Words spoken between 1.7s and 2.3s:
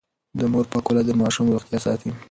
ساتي.